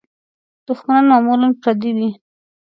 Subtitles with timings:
[0.65, 2.09] دوښمنان معمولاً پردي وي.